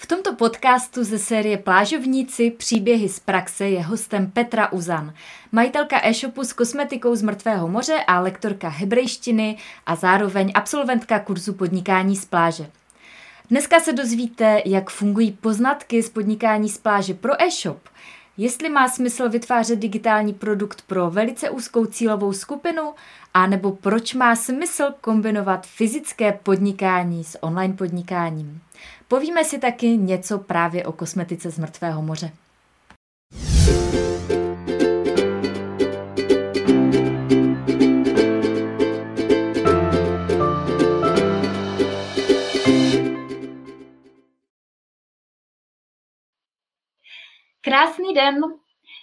[0.00, 5.14] V tomto podcastu ze série Plážovníci příběhy z praxe je hostem Petra Uzan,
[5.52, 9.56] majitelka e-shopu s kosmetikou z mrtvého moře a lektorka hebrejštiny
[9.86, 12.70] a zároveň absolventka kurzu podnikání z pláže.
[13.50, 17.88] Dneska se dozvíte, jak fungují poznatky z podnikání z pláže pro e-shop,
[18.36, 22.94] jestli má smysl vytvářet digitální produkt pro velice úzkou cílovou skupinu,
[23.34, 28.60] a nebo proč má smysl kombinovat fyzické podnikání s online podnikáním.
[29.08, 32.30] Povíme si taky něco právě o kosmetice z mrtvého moře.
[47.60, 48.34] Krásný den!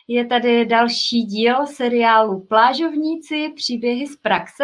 [0.07, 4.63] Je tady další díl seriálu Plážovníci příběhy z praxe.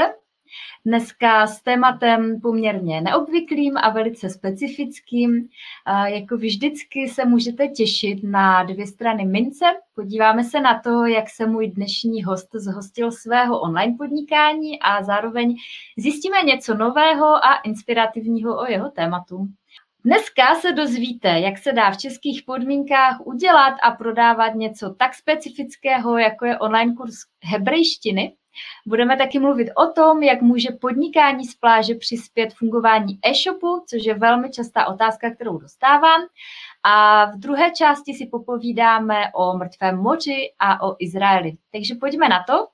[0.85, 5.47] Dneska s tématem poměrně neobvyklým a velice specifickým.
[6.05, 9.65] Jako vždycky se můžete těšit na dvě strany mince.
[9.95, 15.55] Podíváme se na to, jak se můj dnešní host zhostil svého online podnikání a zároveň
[15.97, 19.47] zjistíme něco nového a inspirativního o jeho tématu.
[20.05, 26.17] Dneska se dozvíte, jak se dá v českých podmínkách udělat a prodávat něco tak specifického,
[26.17, 28.35] jako je online kurz hebrejštiny.
[28.85, 34.13] Budeme taky mluvit o tom, jak může podnikání z pláže přispět fungování e-shopu, což je
[34.13, 36.21] velmi častá otázka, kterou dostávám.
[36.83, 41.53] A v druhé části si popovídáme o mrtvém moři a o Izraeli.
[41.71, 42.67] Takže pojďme na to.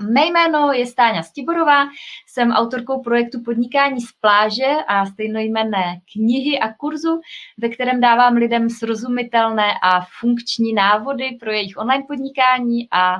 [0.00, 1.86] Mé jméno je Stáňa Stiborová,
[2.26, 7.20] jsem autorkou projektu Podnikání z pláže a stejnojmenné knihy a kurzu,
[7.58, 13.16] ve kterém dávám lidem srozumitelné a funkční návody pro jejich online podnikání a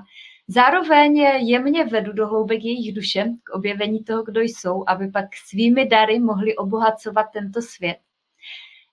[0.48, 5.86] zároveň jemně vedu do hloubek jejich duše k objevení toho, kdo jsou, aby pak svými
[5.86, 7.97] dary mohli obohacovat tento svět.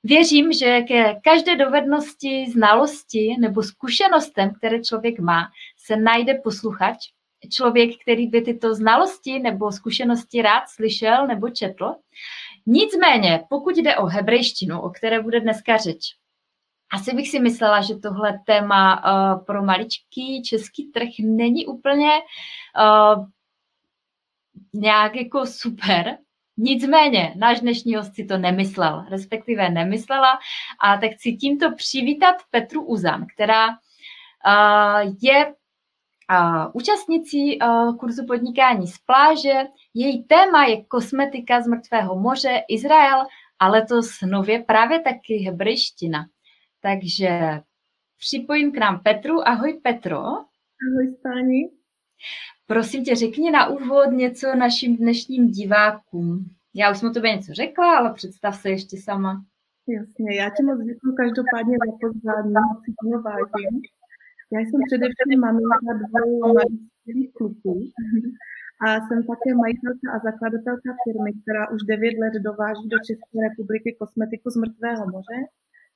[0.04, 6.98] Věřím, že ke každé dovednosti, znalosti nebo zkušenostem, které člověk má, se najde posluchač,
[7.50, 11.96] člověk, který by tyto znalosti nebo zkušenosti rád slyšel nebo četl.
[12.66, 16.16] Nicméně, pokud jde o hebrejštinu, o které bude dneska řeč,
[16.94, 22.12] asi bych si myslela, že tohle téma uh, pro maličký český trh není úplně
[22.80, 23.26] uh,
[24.74, 26.18] nějak jako super.
[26.58, 30.40] Nicméně, náš dnešní host si to nemyslel, respektive nemyslela.
[30.80, 35.54] A tak chci tímto přivítat Petru Uzan, která uh, je
[36.74, 37.60] účastnicí
[38.00, 39.68] kurzu podnikání z pláže.
[39.94, 43.26] Její téma je kosmetika z mrtvého moře, Izrael
[43.60, 46.26] a letos nově právě taky hebrejština.
[46.84, 47.30] Takže
[48.18, 49.48] připojím k nám Petru.
[49.48, 50.20] Ahoj Petro.
[50.86, 51.70] Ahoj Stáni.
[52.68, 56.46] Prosím tě, řekni na úvod něco našim dnešním divákům.
[56.76, 59.46] Já už jsem o tobě něco řekla, ale představ se ještě sama.
[59.88, 62.92] Jasně, já ti moc děkuji každopádně za pozvání, moc si
[63.28, 63.76] vážím.
[64.54, 67.74] Já jsem především maminka dvou mladých kluků
[68.86, 73.96] a jsem také majitelka a zakladatelka firmy, která už 9 let dováží do České republiky
[74.00, 75.38] kosmetiku z mrtvého moře.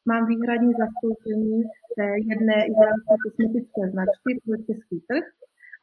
[0.09, 1.63] Mám výhradní zastoupení
[1.97, 5.25] té jedné izraelské kosmetické značky pro český trh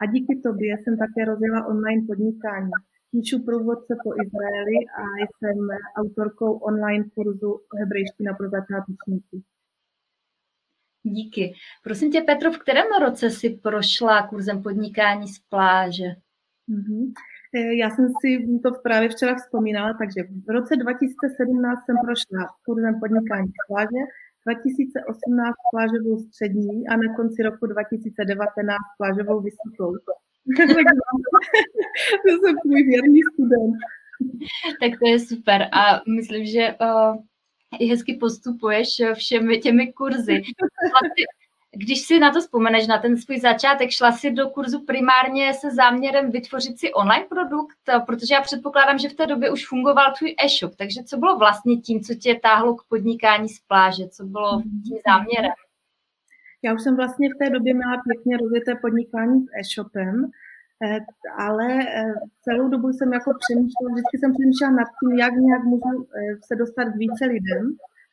[0.01, 2.71] a díky tobě jsem také rozjela online podnikání.
[3.11, 5.59] Píšu průvodce po Izraeli a jsem
[5.97, 9.37] autorkou online kurzu hebrejština pro začátečníky.
[11.03, 11.55] Díky.
[11.83, 16.09] Prosím tě, Petro, v kterém roce si prošla kurzem podnikání z pláže?
[16.69, 17.13] Mm-hmm.
[17.55, 23.49] Já jsem si to právě včera vzpomínala, takže v roce 2017 jsem prošla kurzem podnikání
[23.49, 24.01] z pláže,
[24.47, 29.93] 2018 plážovou střední a na konci roku 2019 plážovou vysokou.
[32.25, 33.75] to jsem můj věrný student.
[34.81, 37.17] Tak to je super a myslím, že uh,
[37.91, 40.43] hezky postupuješ všemi těmi kurzy.
[41.77, 45.71] Když si na to vzpomeneš, na ten svůj začátek, šla si do kurzu primárně se
[45.71, 47.77] záměrem vytvořit si online produkt,
[48.07, 51.77] protože já předpokládám, že v té době už fungoval tvůj e-shop, takže co bylo vlastně
[51.77, 55.53] tím, co tě táhlo k podnikání z pláže, co bylo tím záměrem?
[56.63, 60.31] Já už jsem vlastně v té době měla pěkně rozjeté podnikání s e-shopem,
[60.83, 61.01] Eh,
[61.39, 62.15] ale eh,
[62.45, 66.57] celou dobu jsem jako přemýšlela, vždycky jsem přemýšlela nad tím, jak nějak můžu eh, se
[66.57, 67.65] dostat k více lidem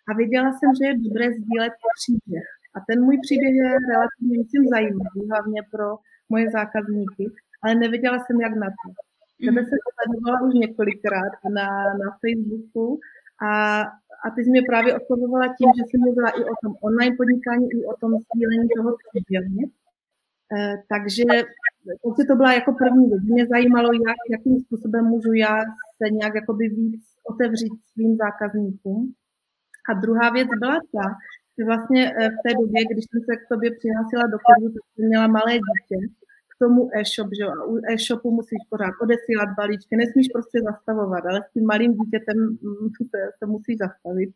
[0.08, 2.48] a věděla jsem, že je dobré sdílet příběh.
[2.76, 5.88] A ten můj příběh je relativně myslím, zajímavý, hlavně pro
[6.30, 7.26] moje zákazníky,
[7.62, 8.88] ale nevěděla jsem, jak na to.
[9.46, 11.68] Tebe se sledovala už několikrát na,
[12.02, 13.00] na Facebooku
[13.50, 13.82] a,
[14.24, 17.66] a ty jsi mě právě odpověděla tím, že jsi mluvila i o tom online podnikání,
[17.78, 19.62] i o tom sdílení toho příběhu.
[20.56, 21.24] Eh, takže
[22.04, 23.24] takže to byla jako první věc.
[23.24, 25.56] Mě zajímalo, jak, jakým způsobem můžu já
[25.98, 29.14] se nějak jakoby víc otevřít svým zákazníkům.
[29.90, 31.06] A druhá věc byla ta,
[31.66, 35.06] vlastně eh, v té době, když jsem se k tobě přihlásila do kurzu, tak jsem
[35.08, 35.98] měla malé dítě,
[36.52, 41.40] k tomu e-shop, že a u e-shopu musíš pořád odesílat balíčky, nesmíš prostě zastavovat, ale
[41.44, 44.32] s tím malým dítětem mm, se, se musí zastavit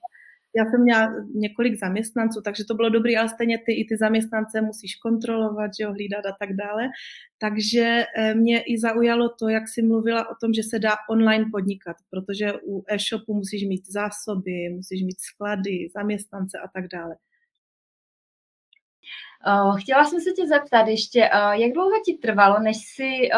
[0.58, 4.62] já jsem měla několik zaměstnanců, takže to bylo dobré, ale stejně ty i ty zaměstnance
[4.62, 6.84] musíš kontrolovat, že jo, hlídat a tak dále.
[7.38, 11.46] Takže eh, mě i zaujalo to, jak jsi mluvila o tom, že se dá online
[11.52, 17.16] podnikat, protože u e-shopu musíš mít zásoby, musíš mít sklady, zaměstnance a tak dále.
[19.48, 23.30] Eh, chtěla jsem se tě zeptat ještě, eh, jak dlouho ti trvalo, než si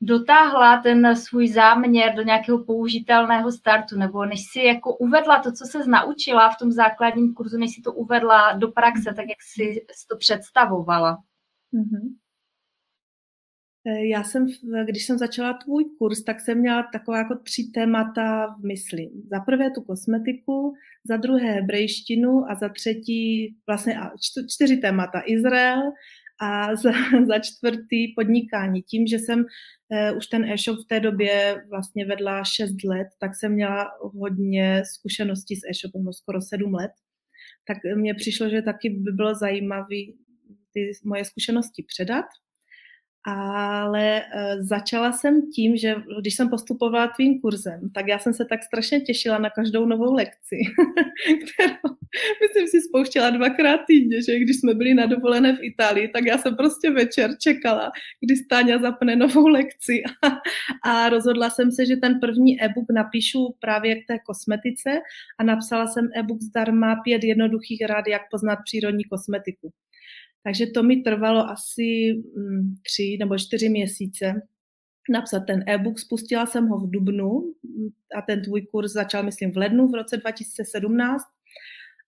[0.00, 5.64] dotáhla ten svůj záměr do nějakého použitelného startu, nebo než si jako uvedla to, co
[5.64, 9.86] se naučila v tom základním kurzu, než si to uvedla do praxe, tak jak si
[10.10, 11.18] to představovala?
[11.74, 12.14] Mm-hmm.
[14.10, 14.46] Já jsem,
[14.84, 19.10] když jsem začala tvůj kurz, tak jsem měla takové jako tři témata v mysli.
[19.30, 20.74] Za prvé tu kosmetiku,
[21.04, 24.00] za druhé hebrejštinu a za třetí vlastně
[24.48, 25.22] čtyři témata.
[25.26, 25.82] Izrael,
[26.40, 26.92] a za,
[27.28, 28.82] za čtvrtý podnikání.
[28.82, 33.30] Tím, že jsem uh, už ten e-shop v té době vlastně vedla 6 let, tak
[33.36, 36.92] jsem měla hodně zkušeností s e-shopem, no skoro 7 let.
[37.66, 40.00] Tak mně přišlo, že taky by bylo zajímavé
[40.72, 42.24] ty moje zkušenosti předat
[43.24, 48.44] ale uh, začala jsem tím, že když jsem postupovala tvým kurzem, tak já jsem se
[48.44, 50.56] tak strašně těšila na každou novou lekci,
[51.54, 51.94] kterou
[52.42, 56.38] myslím si spouštěla dvakrát týdně, že když jsme byli na dovolené v Itálii, tak já
[56.38, 60.40] jsem prostě večer čekala, kdy Stáňa zapne novou lekci a,
[60.90, 64.90] a rozhodla jsem se, že ten první e-book napíšu právě k té kosmetice
[65.38, 69.72] a napsala jsem e-book zdarma pět jednoduchých rád, jak poznat přírodní kosmetiku.
[70.44, 74.42] Takže to mi trvalo asi mm, tři nebo čtyři měsíce
[75.10, 75.98] napsat ten e-book.
[75.98, 77.88] Spustila jsem ho v Dubnu mm,
[78.18, 81.24] a ten tvůj kurz začal, myslím, v lednu v roce 2017.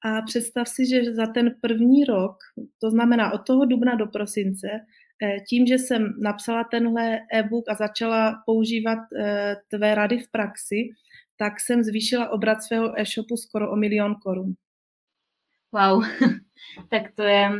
[0.04, 2.36] A představ si, že za ten první rok,
[2.80, 4.68] to znamená od toho dubna do prosince,
[5.22, 10.76] eh, tím, že jsem napsala tenhle e-book a začala používat eh, tvé rady v praxi,
[11.36, 14.54] tak jsem zvýšila obrat svého e-shopu skoro o milion korun.
[15.72, 16.04] Wow,
[16.90, 17.50] tak to je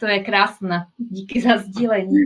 [0.00, 0.86] to je krásné.
[0.96, 2.18] Díky za sdílení.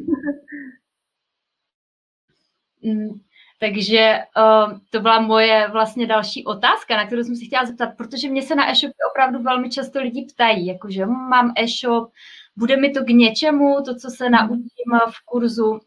[2.83, 3.21] Mm,
[3.61, 8.29] takže uh, to byla moje vlastně další otázka, na kterou jsem si chtěla zeptat, protože
[8.29, 12.13] mě se na e-shopy opravdu velmi často lidi ptají, jakože hm, mám e-shop,
[12.57, 15.81] bude mi to k něčemu, to, co se naučím v kurzu,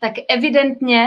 [0.00, 1.06] tak evidentně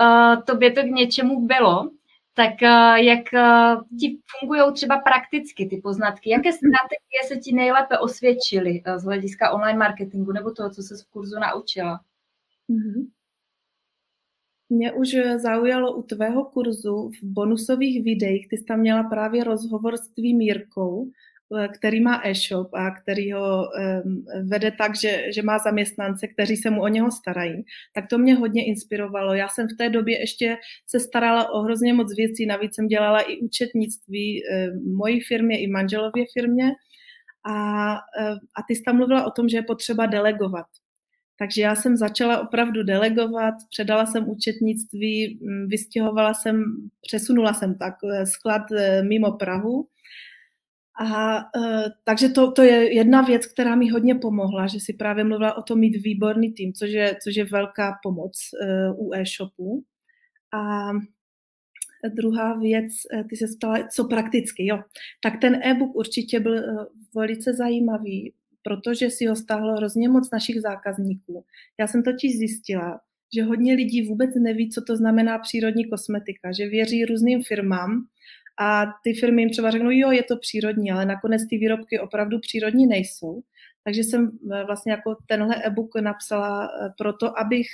[0.00, 1.90] uh, tobě to k něčemu bylo
[2.36, 6.30] tak eh, jak eh, ti fungují třeba prakticky ty poznatky?
[6.30, 10.94] Jaké strategie se ti nejlépe osvědčily eh, z hlediska online marketingu nebo toho, co se
[10.94, 12.00] v kurzu naučila?
[12.70, 13.06] Mm-hmm.
[14.68, 19.96] Mě už zaujalo u tvého kurzu v bonusových videích, ty jsi tam měla právě rozhovor
[19.96, 21.10] s tvým Jirkou,
[21.78, 23.68] který má e-shop a který ho
[24.44, 27.64] vede tak, že, že má zaměstnance, kteří se mu o něho starají,
[27.94, 29.34] tak to mě hodně inspirovalo.
[29.34, 30.56] Já jsem v té době ještě
[30.86, 35.66] se starala o hrozně moc věcí, navíc jsem dělala i účetnictví um, mojí firmě i
[35.66, 36.72] manželově firmě
[37.44, 40.66] a, um, a ty jsi tam mluvila o tom, že je potřeba delegovat.
[41.38, 46.64] Takže já jsem začala opravdu delegovat, předala jsem účetnictví, vystěhovala jsem,
[47.02, 47.94] přesunula jsem tak
[48.24, 48.62] sklad
[49.08, 49.88] mimo Prahu
[50.98, 55.24] a uh, takže to, to je jedna věc, která mi hodně pomohla, že si právě
[55.24, 58.32] mluvila o tom mít výborný tým, což je, což je velká pomoc
[58.96, 59.84] uh, u e-shopu.
[60.52, 60.90] A
[62.08, 64.82] druhá věc, e, ty se ptala, co prakticky, jo.
[65.20, 68.32] Tak ten e-book určitě byl uh, velice zajímavý,
[68.62, 71.44] protože si ho stáhlo hrozně moc našich zákazníků.
[71.80, 73.00] Já jsem totiž zjistila,
[73.34, 78.06] že hodně lidí vůbec neví, co to znamená přírodní kosmetika, že věří různým firmám,
[78.58, 82.38] a ty firmy jim třeba řeknou, jo, je to přírodní, ale nakonec ty výrobky opravdu
[82.38, 83.42] přírodní nejsou.
[83.84, 87.66] Takže jsem eh, vlastně jako tenhle e-book napsala eh, proto, abych,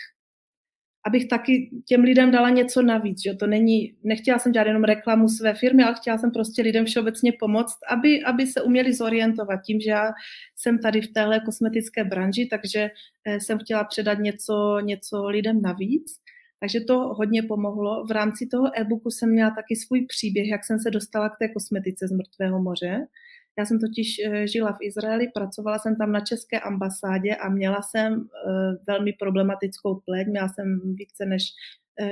[1.07, 3.23] abych taky těm lidem dala něco navíc.
[3.23, 6.85] Že to není, nechtěla jsem dělat jenom reklamu své firmy, ale chtěla jsem prostě lidem
[6.85, 10.13] všeobecně pomoct, aby, aby se uměli zorientovat tím, že já
[10.57, 12.91] jsem tady v téhle kosmetické branži, takže
[13.25, 16.22] eh, jsem chtěla předat něco, něco lidem navíc.
[16.63, 18.07] Takže to hodně pomohlo.
[18.07, 21.49] V rámci toho e-booku jsem měla taky svůj příběh, jak jsem se dostala k té
[21.49, 23.07] kosmetice z Mrtvého moře.
[23.59, 27.83] Já jsem totiž eh, žila v Izraeli, pracovala jsem tam na české ambasádě a měla
[27.83, 28.51] jsem eh,
[28.87, 30.27] velmi problematickou pleť.
[30.27, 31.43] Měla jsem více než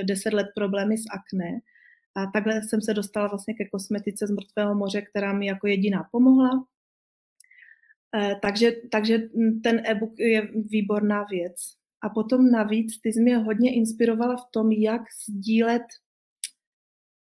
[0.05, 1.61] 10 eh, let problémy s akné.
[2.15, 6.09] A takhle jsem se dostala vlastně ke kosmetice z Mrtvého moře, která mi jako jediná
[6.13, 6.51] pomohla.
[8.43, 9.19] Takže, takže
[9.63, 11.80] ten e-book je výborná věc.
[12.03, 15.83] A potom navíc ty jsi mě hodně inspirovala v tom, jak sdílet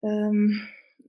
[0.01, 0.47] um,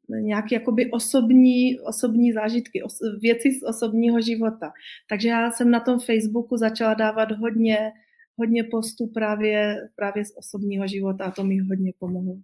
[0.08, 4.72] nějaké jakoby osobní, osobní zážitky, os, věci z osobního života.
[5.08, 7.92] Takže já jsem na tom Facebooku začala dávat hodně,
[8.38, 12.34] hodně postů právě, právě z osobního života a to mi hodně pomohlo.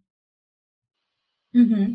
[1.55, 1.93] Mm-hmm.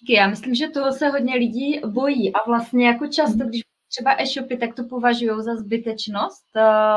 [0.00, 3.48] Díky, já myslím, že toho se hodně lidí bojí a vlastně jako často, mhm.
[3.48, 6.46] když třeba e-shopy, tak to považují za zbytečnost,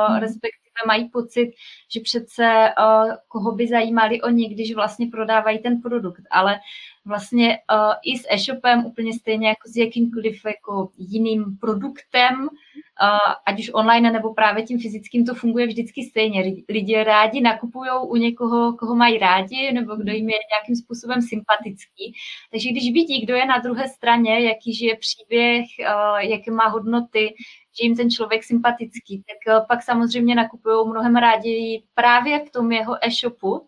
[0.09, 0.15] mm.
[0.19, 1.51] respektive mají pocit,
[1.91, 6.59] že přece uh, koho by zajímali oni, když vlastně prodávají ten produkt, ale
[7.05, 13.59] vlastně uh, i s e-shopem úplně stejně jako s jakýmkoliv jako jiným produktem, uh, ať
[13.59, 16.41] už online nebo právě tím fyzickým, to funguje vždycky stejně.
[16.69, 22.13] Lidi rádi nakupují u někoho, koho mají rádi, nebo kdo jim je nějakým způsobem sympatický.
[22.51, 27.33] Takže když vidí, kdo je na druhé straně, jaký žije příběh, uh, jaké má hodnoty,
[27.79, 32.71] že jim ten člověk sympatický, tak uh, pak samozřejmě nakupují mnohem rádi právě v tom
[32.71, 33.67] jeho e-shopu,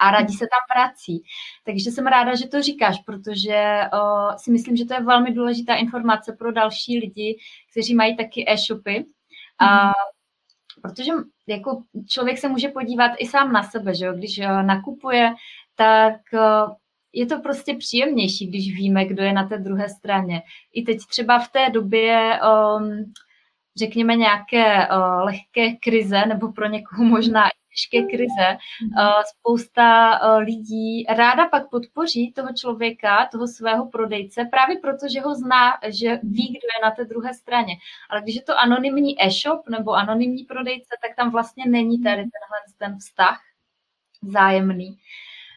[0.00, 1.22] a rádi se tam vrací.
[1.64, 5.74] Takže jsem ráda, že to říkáš, protože uh, si myslím, že to je velmi důležitá
[5.74, 7.38] informace pro další lidi,
[7.70, 9.04] kteří mají taky e-shopy.
[9.62, 9.92] Uh,
[10.82, 11.12] protože
[11.46, 14.12] jako člověk se může podívat i sám na sebe, že jo?
[14.12, 15.34] když uh, nakupuje,
[15.76, 16.74] tak uh,
[17.12, 20.42] je to prostě příjemnější, když víme, kdo je na té druhé straně.
[20.72, 23.12] I teď třeba v té době, um,
[23.78, 28.98] řekněme, nějaké uh, lehké krize, nebo pro někoho možná těžké krize, mhm.
[28.98, 35.20] eh, spousta eh, lidí ráda pak podpoří toho člověka, toho svého prodejce, právě proto, že
[35.20, 37.74] ho zná, že ví, kdo je na té druhé straně.
[38.10, 42.58] Ale když je to anonymní e-shop nebo anonymní prodejce, tak tam vlastně není tady tenhle
[42.78, 43.40] ten vztah
[44.22, 44.98] zájemný.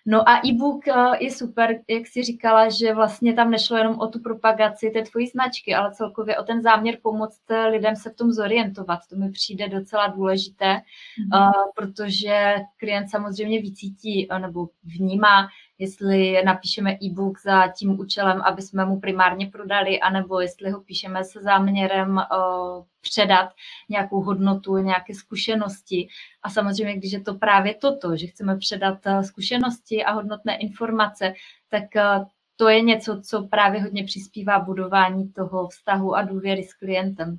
[0.05, 4.07] No a e-book eh, je super, jak jsi říkala, že vlastně tam nešlo jenom o
[4.07, 8.15] tu propagaci té tvojí značky, ale celkově o ten záměr pomoct eh, lidem se v
[8.15, 8.99] tom zorientovat.
[9.09, 11.51] To mi přijde docela důležité, mm-hmm.
[11.75, 15.47] protože klient samozřejmě vycítí nebo vnímá,
[15.81, 21.23] jestli napíšeme e-book za tím účelem, aby jsme mu primárně prodali, anebo jestli ho píšeme
[21.23, 23.49] se záměrem uh, předat
[23.89, 26.07] nějakou hodnotu, nějaké zkušenosti.
[26.43, 31.33] A samozřejmě, když je to právě toto, že chceme předat uh, zkušenosti a hodnotné informace,
[31.69, 36.73] tak uh, to je něco, co právě hodně přispívá budování toho vztahu a důvěry s
[36.73, 37.37] klientem.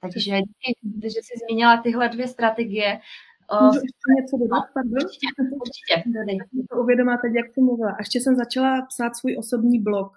[0.00, 3.00] Takže díky, že jsi zmínila tyhle dvě strategie,
[3.62, 5.02] Můžu ještě něco dodat, pardon?
[5.04, 5.26] Určitě,
[5.64, 6.38] určitě, dodej.
[6.70, 7.90] To uvědomá teď, jak jsi mluvila.
[7.90, 10.12] A ještě jsem začala psát svůj osobní blog.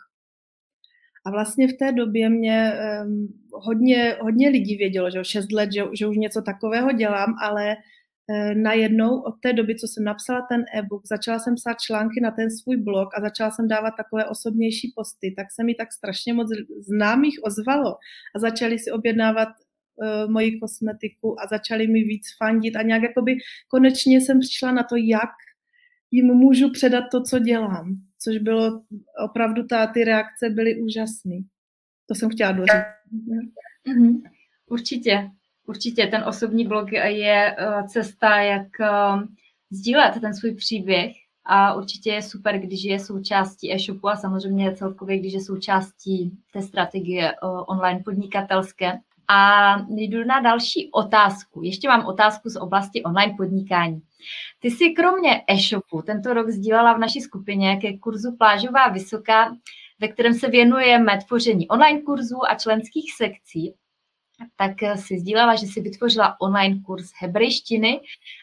[1.26, 2.74] A vlastně v té době mě
[3.06, 7.36] um, hodně, hodně lidí vědělo, že o 6 let, že, že už něco takového dělám,
[7.42, 12.22] ale uh, najednou od té doby, co jsem napsala ten e-book, začala jsem psát články
[12.22, 15.94] na ten svůj blog a začala jsem dávat takové osobnější posty, tak se mi tak
[15.94, 16.48] strašně moc
[16.80, 17.96] známých ozvalo
[18.36, 19.48] a začali si objednávat
[19.96, 23.36] uh, moji kosmetiku a začali mi víc fandit a nějak jakoby
[23.68, 25.30] konečně jsem přišla na to, jak
[26.12, 28.82] jim můžu předat to, co dělám, což bylo
[29.26, 31.36] opravdu, ta, ty reakce byly úžasné.
[32.08, 32.74] To jsem chtěla doříct.
[33.88, 34.22] Mm-hmm.
[34.70, 35.30] Určitě,
[35.68, 36.08] určitě.
[36.08, 39.24] Ten osobní blog je uh, cesta, jak uh,
[39.72, 41.12] sdílet ten svůj příběh
[41.46, 46.62] a určitě je super, když je součástí e-shopu a samozřejmě celkově, když je součástí té
[46.62, 47.34] strategie
[47.68, 48.92] online podnikatelské.
[49.28, 51.64] A jdu na další otázku.
[51.64, 54.02] Ještě mám otázku z oblasti online podnikání.
[54.60, 59.56] Ty jsi kromě e-shopu tento rok sdílela v naší skupině ke kurzu Plážová vysoká,
[60.00, 63.74] ve kterém se věnujeme tvoření online kurzů a členských sekcí,
[64.56, 68.00] tak si sdílela, že si vytvořila online kurz hebrejštiny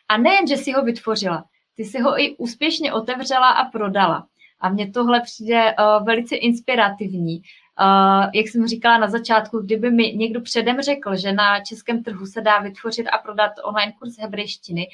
[0.09, 1.45] a nejen, že si ho vytvořila,
[1.75, 4.27] ty si ho i úspěšně otevřela a prodala.
[4.61, 7.43] A mně tohle přijde uh, velice inspirativní.
[7.81, 12.27] Uh, jak jsem říkala na začátku, kdyby mi někdo předem řekl, že na českém trhu
[12.27, 14.89] se dá vytvořit a prodat online kurz hebrejštiny,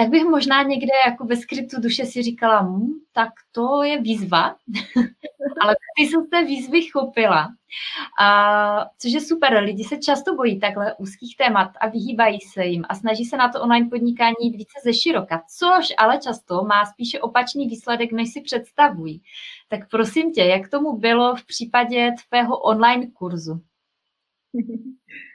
[0.00, 4.56] tak bych možná někde jako ve skrytu duše si říkala, hm, tak to je výzva,
[5.62, 7.48] ale ty se té výzvy chopila,
[8.20, 9.62] a, což je super.
[9.62, 13.48] Lidi se často bojí takhle úzkých témat a vyhýbají se jim a snaží se na
[13.48, 18.32] to online podnikání jít více ze široka, což ale často má spíše opačný výsledek, než
[18.32, 19.22] si představují.
[19.68, 23.60] Tak prosím tě, jak tomu bylo v případě tvého online kurzu?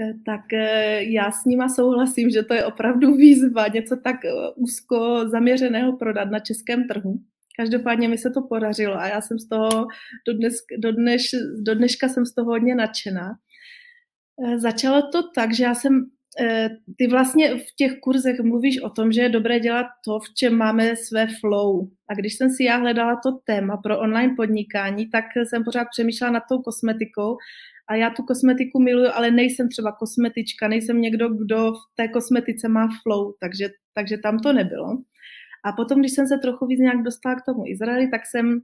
[0.00, 4.30] Eh, tak eh, já s nima souhlasím, že to je opravdu výzva něco tak eh,
[4.56, 7.20] úzko zaměřeného prodat na českém trhu.
[7.56, 9.86] Každopádně mi se to podařilo a já jsem z toho
[10.26, 13.34] do, dnes, do, dneš, do dneška jsem z toho hodně nadšená.
[14.56, 16.06] Začalo to tak, že já jsem
[16.98, 20.54] ty vlastně v těch kurzech mluvíš o tom, že je dobré dělat to, v čem
[20.54, 21.88] máme své flow.
[22.08, 26.32] A když jsem si já hledala to téma pro online podnikání, tak jsem pořád přemýšlela
[26.32, 27.36] nad tou kosmetikou
[27.88, 32.68] a já tu kosmetiku miluju, ale nejsem třeba kosmetička, nejsem někdo, kdo v té kosmetice
[32.68, 34.98] má flow, takže, takže tam to nebylo.
[35.64, 38.60] A potom, když jsem se trochu víc nějak dostala k tomu Izraeli, tak jsem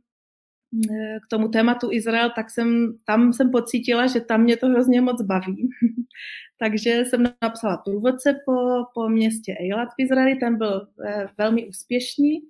[1.27, 5.23] k tomu tématu Izrael, tak jsem, tam jsem pocítila, že tam mě to hrozně moc
[5.23, 5.69] baví.
[6.59, 8.53] Takže jsem napsala průvodce po,
[8.95, 12.41] po městě Eilat v Izraeli, ten byl eh, velmi úspěšný.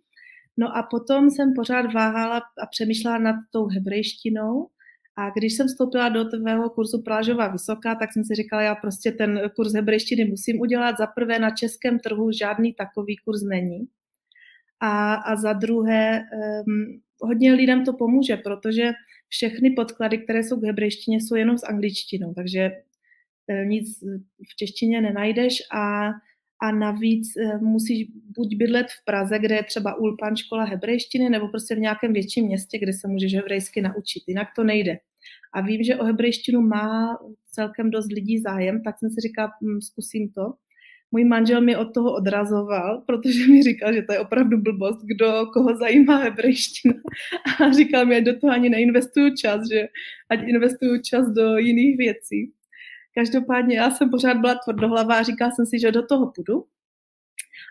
[0.57, 4.69] No a potom jsem pořád váhala a přemýšlela nad tou hebrejštinou.
[5.17, 9.13] A když jsem vstoupila do tvého kurzu Plážová Vysoká, tak jsem si říkala, já prostě
[9.13, 10.97] ten kurz hebrejštiny musím udělat.
[10.99, 13.89] Za prvé na českém trhu žádný takový kurz není.
[14.81, 16.23] A, a za druhé,
[16.67, 18.93] um, hodně lidem to pomůže, protože
[19.29, 22.71] všechny podklady, které jsou k hebrejštině, jsou jenom s angličtinou, takže
[23.49, 24.01] eh, nic
[24.53, 26.11] v češtině nenajdeš a,
[26.63, 31.49] a navíc eh, musíš buď bydlet v Praze, kde je třeba Ulpan škola hebrejštiny, nebo
[31.49, 34.99] prostě v nějakém větším městě, kde se můžeš hebrejsky naučit, jinak to nejde.
[35.53, 37.19] A vím, že o hebrejštinu má
[37.51, 40.55] celkem dost lidí zájem, tak jsem si říkala, hm, zkusím to
[41.15, 45.47] můj manžel mě od toho odrazoval, protože mi říkal, že to je opravdu blbost, kdo
[45.53, 46.95] koho zajímá hebrejština.
[47.61, 49.89] A říkal mi, ať do toho ani neinvestuju čas, že
[50.29, 52.53] ať investuju čas do jiných věcí.
[53.15, 56.65] Každopádně já jsem pořád byla tvrdohlavá a říkala jsem si, že do toho půjdu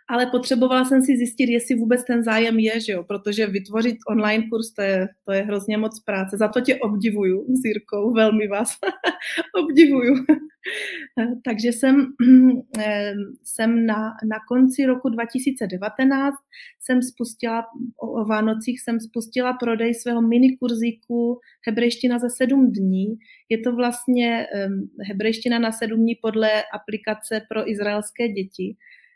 [0.09, 3.03] ale potřebovala jsem si zjistit, jestli vůbec ten zájem je, že jo?
[3.03, 6.37] protože vytvořit online kurz, to je, to je hrozně moc práce.
[6.37, 8.69] Za to tě obdivuju s Jirkou, velmi vás
[9.63, 10.15] obdivuju.
[11.45, 11.95] Takže jsem,
[13.43, 16.35] jsem na, na konci roku 2019
[16.79, 17.65] jsem spustila,
[17.99, 23.05] o Vánocích jsem spustila prodej svého mini kurzíku Hebrejština za sedm dní.
[23.49, 28.75] Je to vlastně um, hebrejština na sedm dní podle aplikace pro izraelské děti.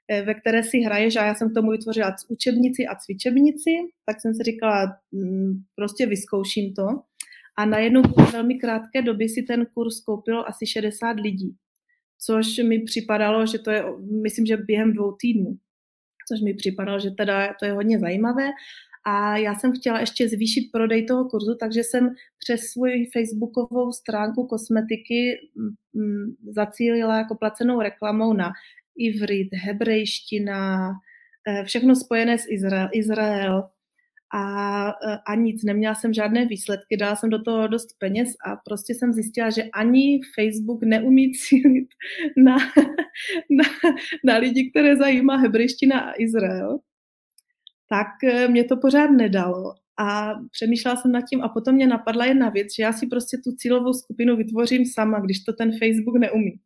[0.10, 3.72] Eh, ve které si hraješ a já jsem tomu vytvořila učebnici a cvičebnici,
[4.06, 6.88] tak jsem si říkala, mm, prostě vyzkouším to.
[7.58, 11.56] A najednou v velmi krátké době si ten kurz koupilo asi 60 lidí,
[12.26, 13.84] což mi připadalo, že to je,
[14.24, 15.58] myslím, že během dvou týdnů,
[16.28, 18.50] což mi připadalo, že teda to je hodně zajímavé.
[19.06, 22.10] A já jsem chtěla ještě zvýšit prodej toho kurzu, takže jsem
[22.40, 28.52] přes svoji facebookovou stránku kosmetiky mm, mm, zacílila jako placenou reklamou na
[28.98, 30.92] ivrit, hebrejština,
[31.48, 33.64] eh, všechno spojené s Izrael, Izrael
[34.34, 38.56] a, eh, a nic, neměla jsem žádné výsledky, dala jsem do toho dost peněz a
[38.56, 41.88] prostě jsem zjistila, že ani Facebook neumí cílit
[42.38, 42.58] na,
[43.50, 43.64] na,
[44.26, 46.80] na lidi, které zajímá hebrejština a Izrael,
[47.90, 49.74] tak eh, mě to pořád nedalo.
[50.00, 53.38] A přemýšlela jsem nad tím a potom mě napadla jedna věc, že já si prostě
[53.38, 56.60] tu cílovou skupinu vytvořím sama, když to ten Facebook neumí.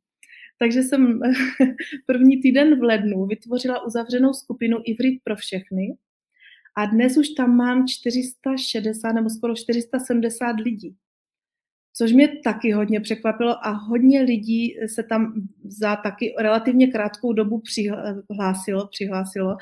[0.62, 1.20] Takže jsem
[2.06, 5.98] první týden v lednu vytvořila uzavřenou skupinu Ivrit pro všechny
[6.78, 10.96] a dnes už tam mám 460 nebo skoro 470 lidí.
[11.94, 17.62] Což mě taky hodně překvapilo a hodně lidí se tam za taky relativně krátkou dobu
[17.62, 19.58] přihlásilo, přihlásilo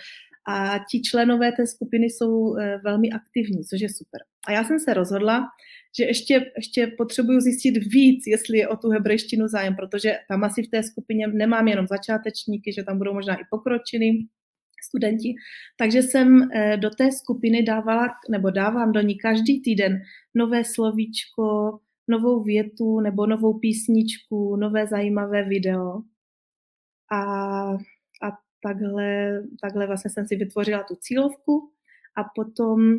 [0.47, 4.21] a ti členové té skupiny jsou eh, velmi aktivní, což je super.
[4.47, 5.47] A já jsem se rozhodla,
[5.97, 10.63] že ještě, ještě potřebuju zjistit víc, jestli je o tu hebrejštinu zájem, protože tam asi
[10.63, 14.27] v té skupině nemám jenom začátečníky, že tam budou možná i pokročení
[14.83, 15.35] studenti.
[15.77, 20.01] Takže jsem eh, do té skupiny dávala, nebo dávám do ní každý týden
[20.35, 26.01] nové slovíčko, novou větu nebo novou písničku, nové zajímavé video.
[27.11, 27.21] A,
[28.21, 28.31] a
[28.63, 31.71] takhle, takhle vlastně jsem si vytvořila tu cílovku
[32.15, 32.97] a potom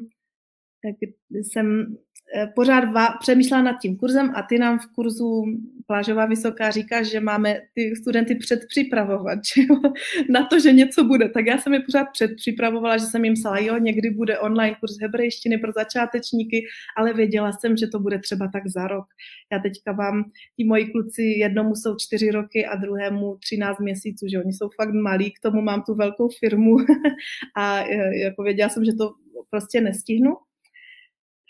[0.82, 0.94] tak
[1.32, 2.09] jsem Eh,
[2.54, 5.44] pořád va, přemýšlela nad tím kurzem a ty nám v kurzu
[5.86, 9.80] Plážová Vysoká říkáš, že máme ty studenty předpřipravovat že jo?
[10.28, 11.28] na to, že něco bude.
[11.28, 15.00] Tak já jsem je pořád předpřipravovala, že jsem jim psala, jo, někdy bude online kurz
[15.00, 16.62] hebrejštiny pro začátečníky,
[16.96, 19.04] ale věděla jsem, že to bude třeba tak za rok.
[19.52, 20.24] Já teďka mám,
[20.56, 24.94] ti moji kluci, jednomu jsou čtyři roky a druhému třináct měsíců, že oni jsou fakt
[24.94, 26.76] malí, k tomu mám tu velkou firmu
[27.56, 29.10] a eh, jako věděla jsem, že to
[29.50, 30.36] prostě nestihnu.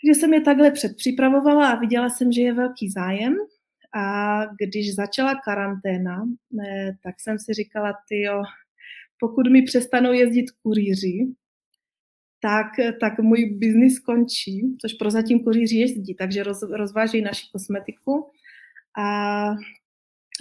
[0.01, 3.35] Takže jsem je takhle předpřipravovala a viděla jsem, že je velký zájem.
[3.95, 8.43] A když začala karanténa, ne, tak jsem si říkala, ty jo,
[9.19, 11.27] pokud mi přestanou jezdit kurýři,
[12.39, 12.67] tak,
[12.99, 18.31] tak můj biznis skončí, což prozatím kurýři jezdí, takže roz, rozvážejí naši kosmetiku.
[18.97, 19.55] A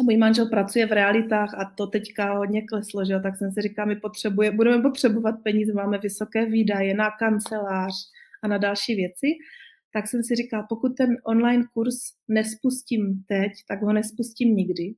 [0.03, 3.87] můj manžel pracuje v realitách a to teďka hodně kleslo, že tak jsem si říkala,
[3.87, 7.93] my potřebuje, budeme potřebovat peníze, máme vysoké výdaje na kancelář,
[8.43, 9.27] a na další věci,
[9.93, 11.95] tak jsem si říkala, pokud ten online kurz
[12.29, 14.95] nespustím teď, tak ho nespustím nikdy.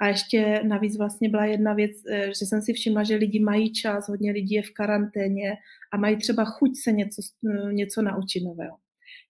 [0.00, 3.72] A ještě navíc vlastně byla jedna věc, eh, že jsem si všimla, že lidi mají
[3.72, 5.54] čas, hodně lidí je v karanténě
[5.92, 8.76] a mají třeba chuť se něco, eh, něco naučit nového.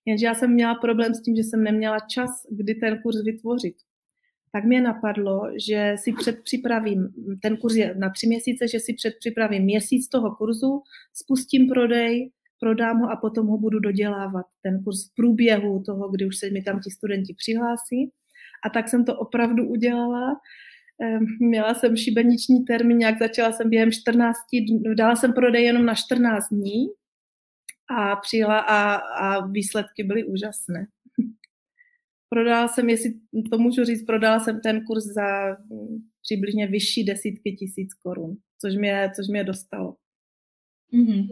[0.05, 3.75] Jenže já jsem měla problém s tím, že jsem neměla čas, kdy ten kurz vytvořit.
[4.53, 7.09] Tak mě napadlo, že si předpřipravím,
[7.43, 10.83] ten kurz je na tři měsíce, že si předpřipravím měsíc toho kurzu,
[11.15, 16.27] spustím prodej, prodám ho a potom ho budu dodělávat, ten kurz v průběhu toho, kdy
[16.27, 18.13] už se mi tam ti studenti přihlásí.
[18.65, 20.41] A tak jsem to opravdu udělala.
[21.03, 25.87] Ehm, měla jsem šibeniční termín, nějak začala jsem během 14 dní, dala jsem prodej jenom
[25.87, 26.87] na 14 dní
[27.91, 30.87] a přijela a, a výsledky byly úžasné.
[32.29, 33.15] Prodala jsem, jestli
[33.51, 38.75] to můžu říct, prodala jsem ten kurz za hm, přibližně vyšší desítky tisíc korun, což
[38.75, 39.97] mě, což mě dostalo.
[40.95, 41.29] Mm-hmm.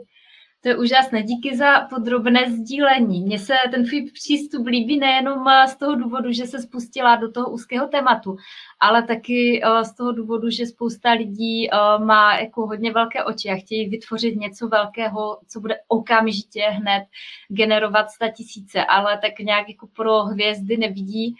[0.67, 1.23] To je úžasné.
[1.23, 3.23] Díky za podrobné sdílení.
[3.23, 7.31] Mně se ten tvůj přístup líbí nejenom eh, z toho důvodu, že se spustila do
[7.31, 8.37] toho úzkého tématu,
[8.81, 13.49] ale taky eh, z toho důvodu, že spousta lidí eh, má jako hodně velké oči
[13.49, 17.05] a chtějí vytvořit něco velkého, co bude okamžitě hned
[17.49, 21.35] generovat sta tisíce, ale tak nějak jako pro hvězdy nevidí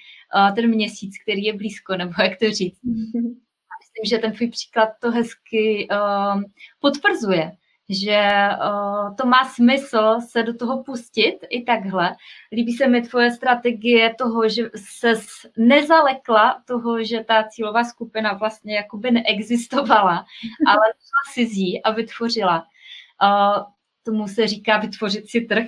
[0.55, 2.79] ten měsíc, který je blízko, nebo jak to říct.
[2.85, 5.89] Myslím, že ten tvůj příklad to hezky
[6.81, 7.53] potvrzuje
[7.89, 12.17] že uh, to má smysl se do toho pustit i takhle.
[12.53, 15.13] Líbí se mi tvoje strategie toho, že se
[15.57, 20.25] nezalekla toho, že ta cílová skupina vlastně jakoby neexistovala,
[20.67, 20.87] ale
[21.33, 22.67] si z a vytvořila.
[23.23, 23.65] Uh,
[24.03, 25.67] tomu se říká vytvořit si trh.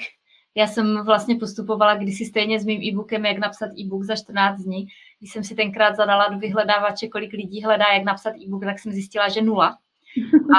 [0.54, 4.87] Já jsem vlastně postupovala kdysi stejně s mým e-bookem, jak napsat e-book za 14 dní.
[5.18, 8.92] Když jsem si tenkrát zadala do vyhledávače, kolik lidí hledá, jak napsat e-book, tak jsem
[8.92, 9.78] zjistila, že nula
[10.56, 10.58] a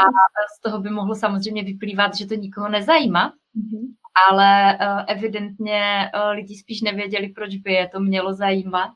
[0.58, 3.88] z toho by mohlo samozřejmě vyplývat, že to nikoho nezajímá, mm-hmm.
[4.30, 8.92] ale uh, evidentně uh, lidi spíš nevěděli, proč by je to mělo zajímat.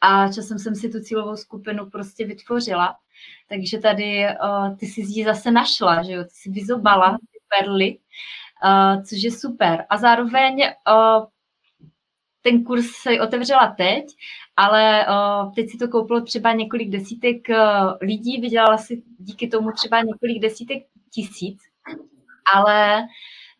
[0.00, 2.96] A časem jsem si tu cílovou skupinu prostě vytvořila.
[3.48, 7.98] Takže tady uh, ty si ji zase našla, že jo, ty si vyzobala ty perly,
[9.04, 9.86] což je super.
[9.90, 10.58] A zároveň
[12.46, 14.04] ten kurz se otevřela teď,
[14.56, 17.56] ale uh, teď si to koupilo třeba několik desítek uh,
[18.00, 20.82] lidí, vydělala si díky tomu třeba několik desítek
[21.14, 21.58] tisíc,
[22.54, 23.02] ale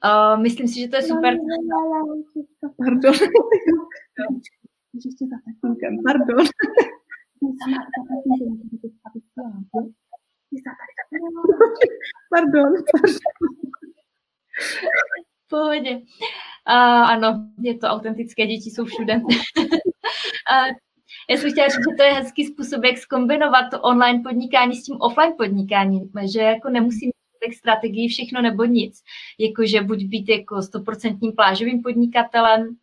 [0.05, 1.37] uh, myslím si, že to je super.
[2.85, 3.14] Pardon.
[6.05, 6.46] Pardon.
[12.31, 12.75] Pardon, pardon.
[15.49, 15.97] Pohodě.
[15.97, 19.15] Uh, ano, je to autentické, děti jsou všude.
[19.17, 20.73] uh,
[21.31, 24.85] já jsem chtěla říct, že to je hezký způsob, jak skombinovat to online podnikání s
[24.85, 27.11] tím offline podnikáním, že jako nemusím
[27.47, 29.03] mít strategii všechno nebo nic,
[29.39, 32.77] jakože buď být jako stoprocentním plážovým podnikatelem,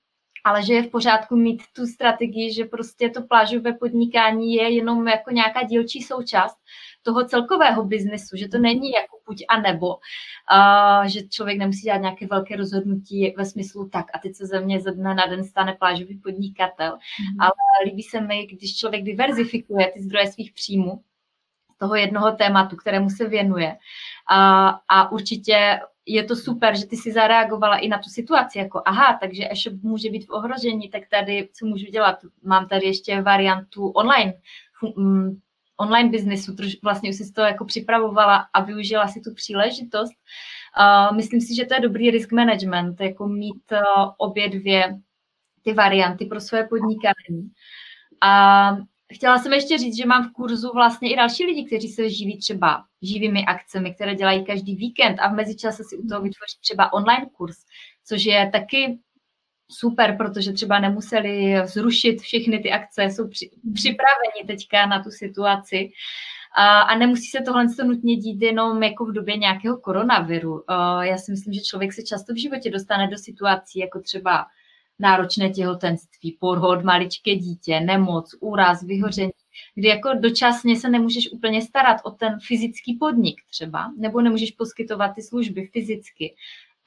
[0.44, 5.08] ale že je v pořádku mít tu strategii, že prostě to plážové podnikání je jenom
[5.08, 6.58] jako nějaká dílčí součást
[7.04, 11.98] toho celkového biznesu, že to není jako buď a nebo, uh, že člověk nemusí dělat
[11.98, 15.44] nějaké velké rozhodnutí ve smyslu tak a teď se ze mě ze dne na den
[15.44, 16.92] stane plážový podnikatel.
[16.92, 17.42] Mm.
[17.42, 17.52] Ale
[17.86, 21.02] líbí se mi, když člověk diverzifikuje ty zdroje svých příjmů,
[21.78, 23.78] toho jednoho tématu, kterému se věnuje.
[24.30, 28.82] A, a určitě je to super, že ty si zareagovala i na tu situaci, jako
[28.86, 32.20] aha, takže e-shop může být v ohrožení, tak tady co můžu dělat?
[32.44, 34.34] Mám tady ještě variantu online,
[34.98, 35.40] mm,
[35.78, 40.14] online biznesu, vlastně už si to jako připravovala a využila si tu příležitost.
[41.16, 45.00] Myslím si, že to je dobrý risk management, jako mít uh, obě dvě
[45.64, 47.52] ty varianty pro své podnikání.
[48.22, 48.78] A
[49.14, 52.40] chtěla jsem ještě říct, že mám v kurzu vlastně i další lidi, kteří se živí
[52.40, 56.94] třeba živými akcemi, které dělají každý víkend a v mezičase si u toho vytvoří třeba
[56.94, 57.56] online kurz,
[58.06, 59.00] což je taky
[59.72, 65.92] super, protože třeba nemuseli zrušit všechny ty akce, jsou při, připraveni teďka na tu situaci.
[66.58, 70.64] A, a nemusí se tohle nutně dít jenom jako v době nějakého koronaviru.
[71.02, 74.46] Já si myslím, že člověk se často v životě dostane do situací, jako třeba
[75.00, 79.32] náročné těhotenství, porhod, maličké dítě, nemoc, úraz, vyhoření,
[79.76, 85.16] kdy jako dočasně se nemůžeš úplně starat o ten fyzický podnik třeba, nebo nemůžeš poskytovat
[85.16, 86.36] ty služby fyzicky.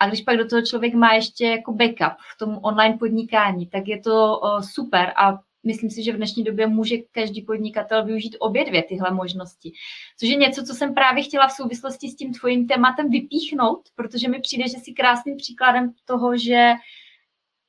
[0.01, 3.89] A když pak do toho člověk má ještě jako backup v tom online podnikání, tak
[3.89, 4.41] je to
[4.73, 9.11] super a myslím si, že v dnešní době může každý podnikatel využít obě dvě tyhle
[9.11, 9.73] možnosti.
[10.19, 14.29] Což je něco, co jsem právě chtěla v souvislosti s tím tvojím tématem vypíchnout, protože
[14.29, 16.73] mi přijde, že jsi krásným příkladem toho, že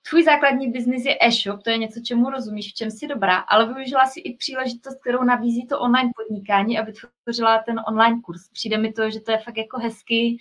[0.10, 3.74] tvůj základní biznis je e-shop, to je něco, čemu rozumíš, v čem jsi dobrá, ale
[3.74, 8.50] využila si i příležitost, kterou nabízí to online podnikání a vytvořila ten online kurz.
[8.54, 10.38] Přijde mi to, že to je fakt jako hezky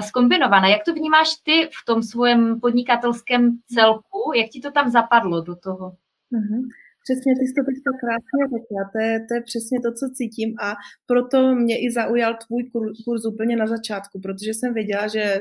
[0.00, 0.70] skombinované.
[0.70, 4.32] Jak to vnímáš ty v tom svém podnikatelském celku?
[4.36, 5.86] Jak ti to tam zapadlo do toho?
[6.32, 6.62] Mm-hmm.
[7.04, 10.54] Přesně, ty jsi to teďka krásně řekla, to je, to je přesně to, co cítím
[10.60, 10.74] a
[11.06, 12.70] proto mě i zaujal tvůj
[13.04, 15.40] kurz úplně na začátku, protože jsem věděla, že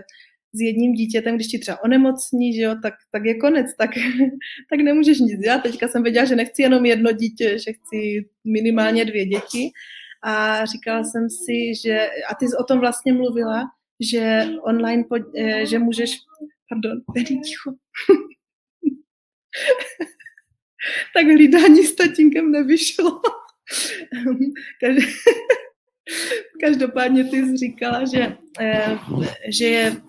[0.53, 3.89] s jedním dítětem, když ti třeba onemocní, že jo, tak, tak je konec, tak,
[4.69, 5.63] tak nemůžeš nic dělat.
[5.63, 9.71] Teďka jsem věděla, že nechci jenom jedno dítě, že chci minimálně dvě děti
[10.23, 13.63] a říkala jsem si, že, a ty jsi o tom vlastně mluvila,
[13.99, 16.17] že online, pod, eh, že můžeš,
[16.69, 17.71] pardon, ticho.
[21.13, 23.21] tak hlídání s tatínkem nevyšlo.
[26.61, 28.97] Každopádně ty jsi říkala, že, eh,
[29.47, 30.01] že, je,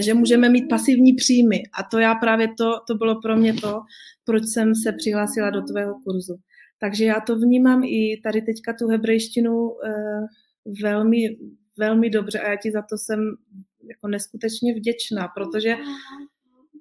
[0.00, 1.62] že můžeme mít pasivní příjmy.
[1.78, 3.80] A to já právě to, to bylo pro mě to,
[4.24, 6.36] proč jsem se přihlásila do tvého kurzu.
[6.78, 10.26] Takže já to vnímám i tady teďka tu hebrejštinu eh,
[10.82, 11.36] velmi,
[11.76, 13.36] velmi dobře a já ti za to jsem
[13.88, 15.76] jako neskutečně vděčná, protože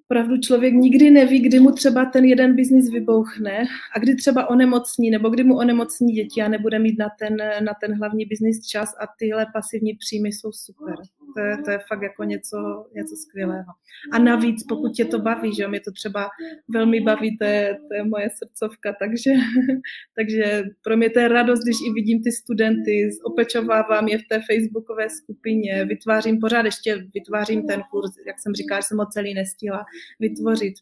[0.08, 3.64] opravdu člověk nikdy neví, kdy mu třeba ten jeden biznis vybouchne
[3.96, 7.74] a kdy třeba onemocní, nebo kdy mu onemocní děti a nebude mít na ten, na
[7.82, 10.96] ten hlavní biznis čas a tyhle pasivní příjmy jsou super.
[11.36, 12.58] To je, to je fakt jako něco,
[12.96, 13.72] něco skvělého.
[14.12, 16.30] A navíc, pokud tě to baví, že mě to třeba
[16.68, 19.32] velmi baví, to je, to je moje srdcovka, takže,
[20.16, 24.42] takže pro mě to je radost, když i vidím ty studenty, opečovávám je v té
[24.52, 29.34] facebookové skupině, vytvářím pořád, ještě vytvářím ten kurz, jak jsem říkala, že jsem ho celý
[29.34, 29.86] nestihla,
[30.20, 30.74] vytvořit,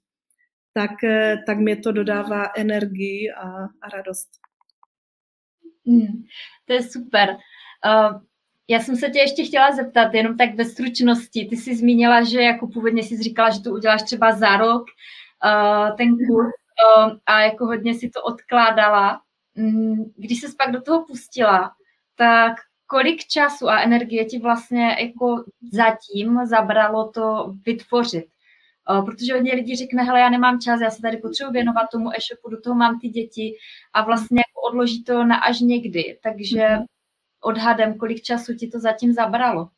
[0.74, 3.50] tak, eh, tak mě to dodává energii a,
[3.82, 4.30] a radost.
[5.86, 6.24] Hmm,
[6.66, 7.30] to je super.
[7.86, 8.22] Uh,
[8.68, 11.46] já jsem se tě ještě chtěla zeptat, jenom tak ve stručnosti.
[11.46, 14.84] Ty jsi zmínila, že jako původně jsi říkala, že to uděláš třeba za rok,
[15.46, 16.54] uh, ten kurz,
[16.98, 19.22] uh, a jako hodně si to odkládala.
[19.58, 21.72] Um, když se pak do toho pustila,
[22.16, 22.54] tak
[22.88, 28.26] kolik času a energie ti vlastně jako zatím zabralo to vytvořit?
[29.06, 32.50] Protože hodně lidí řekne, hele, já nemám čas, já se tady potřebuji věnovat tomu e-shopu,
[32.50, 33.54] do toho mám ty děti
[33.94, 36.86] a vlastně jako odloží to na až někdy, takže mhm.
[37.44, 39.70] odhadem, kolik času ti to zatím zabralo?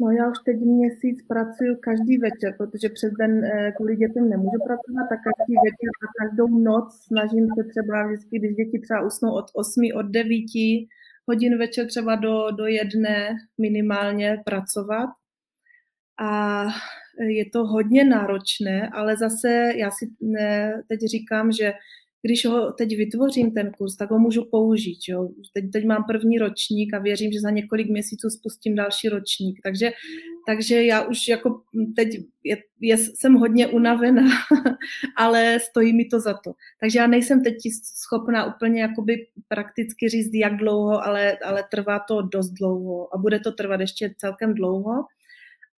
[0.00, 4.58] No já už teď měsíc pracuji každý večer, protože přes den eh, kvůli dětem nemůžu
[4.66, 9.32] pracovat, tak každý večer a každou noc snažím se třeba vždycky, když děti třeba usnou
[9.32, 10.44] od 8, od 9
[11.28, 15.10] hodin večer třeba do, do jedné minimálně pracovat
[16.20, 16.64] a
[17.20, 20.06] je to hodně náročné, ale zase já si
[20.88, 21.72] teď říkám, že
[22.22, 24.98] když ho teď vytvořím ten kurz, tak ho můžu použít.
[25.08, 25.28] Jo?
[25.52, 29.60] Teď, teď mám první ročník a věřím, že za několik měsíců spustím další ročník.
[29.62, 29.92] Takže,
[30.46, 31.60] takže já už jako
[31.96, 32.08] teď
[32.44, 34.22] je, je, jsem hodně unavená,
[35.16, 36.52] ale stojí mi to za to.
[36.80, 42.22] Takže já nejsem teď schopná úplně jakoby prakticky říct, jak dlouho, ale, ale trvá to
[42.22, 45.04] dost dlouho a bude to trvat ještě celkem dlouho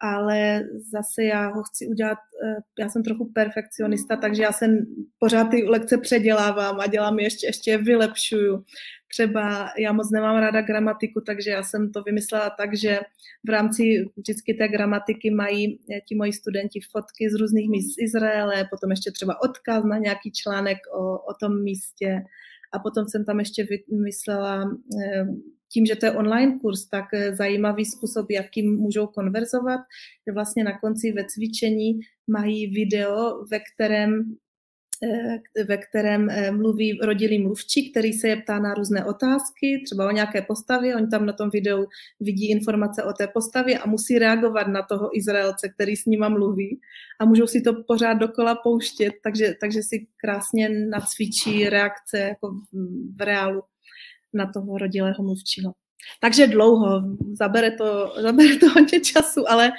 [0.00, 4.86] ale zase já ho chci udělat, eh, já jsem trochu perfekcionista, takže já jsem
[5.18, 8.64] pořád ty lekce předělávám a dělám ještě, ještě vylepšuju.
[9.08, 13.00] Třeba já moc nemám ráda gramatiku, takže já jsem to vymyslela tak, že
[13.46, 18.02] v rámci vždycky té gramatiky mají eh, ti moji studenti fotky z různých míst z
[18.02, 22.22] Izraele, potom ještě třeba odkaz na nějaký článek o, o tom místě
[22.72, 24.70] a potom jsem tam ještě vymyslela
[25.02, 25.26] eh,
[25.72, 29.80] tím, že to je online kurz, tak eh, zajímavý způsob, jakým můžou konverzovat,
[30.28, 34.36] že vlastně na konci ve cvičení mají video, ve kterém
[35.04, 40.08] eh, ve kterém eh, mluví rodilý mluvčí, který se je ptá na různé otázky, třeba
[40.08, 41.86] o nějaké postavě, oni tam na tom videu
[42.20, 46.80] vidí informace o té postavě a musí reagovat na toho Izraelce, který s nima mluví
[47.20, 52.50] a můžou si to pořád dokola pouštět, takže, takže si krásně nacvičí reakce jako
[53.16, 53.62] v reálu
[54.34, 55.72] na toho rodilého mluvčího.
[56.20, 59.72] Takže dlouho, zabere to, zabere to hodně času, ale,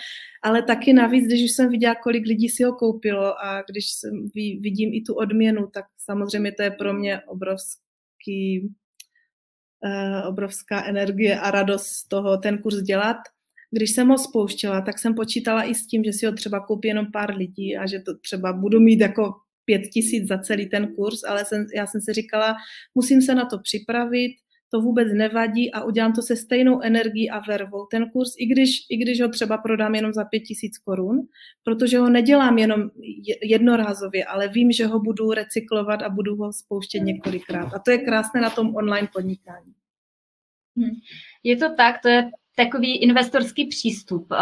[0.43, 4.27] ale taky navíc, když už jsem viděla, kolik lidí si ho koupilo a když jsem,
[4.59, 8.69] vidím i tu odměnu, tak samozřejmě to je pro mě obrovský,
[9.83, 13.17] uh, obrovská energie a radost z toho ten kurz dělat.
[13.71, 16.87] Když jsem ho spouštěla, tak jsem počítala i s tím, že si ho třeba koupí
[16.87, 19.33] jenom pár lidí a že to třeba budu mít jako
[19.65, 22.56] pět tisíc za celý ten kurz, ale jsem, já jsem si říkala,
[22.95, 24.36] musím se na to připravit,
[24.74, 27.86] to vůbec nevadí a udělám to se stejnou energií a vervou.
[27.91, 31.28] Ten kurz, i když, i když ho třeba prodám jenom za pět tisíc korun,
[31.63, 32.89] protože ho nedělám jenom
[33.43, 37.74] jednorázově, ale vím, že ho budu recyklovat a budu ho spouštět několikrát.
[37.74, 39.74] A to je krásné na tom online podnikání.
[40.80, 40.95] Hm.
[41.43, 44.38] Je to tak, to je takový investorský přístup, eh,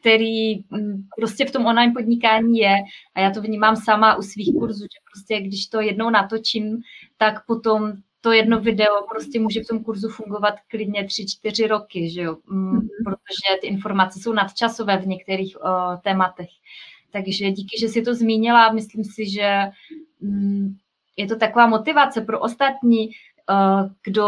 [0.00, 2.76] který hm, prostě v tom online podnikání je
[3.14, 6.80] a já to vnímám sama u svých kurzů, že prostě když to jednou natočím,
[7.16, 12.10] tak potom to jedno video prostě může v tom kurzu fungovat klidně tři, čtyři roky,
[12.10, 12.34] že jo?
[12.34, 12.88] Mm-hmm.
[13.04, 16.48] protože ty informace jsou nadčasové v některých uh, tématech.
[17.12, 19.60] Takže díky, že si to zmínila, myslím si, že
[20.20, 20.76] um,
[21.16, 23.08] je to taková motivace pro ostatní,
[23.50, 24.24] uh, kdo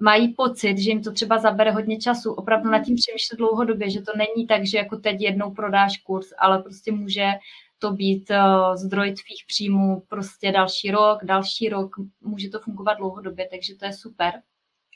[0.00, 4.00] mají pocit, že jim to třeba zabere hodně času, opravdu nad tím přemýšlet dlouhodobě, že
[4.00, 7.26] to není tak, že jako teď jednou prodáš kurz, ale prostě může
[7.78, 13.48] to být uh, zdroj tvých příjmů prostě další rok, další rok, může to fungovat dlouhodobě,
[13.50, 14.32] takže to je super.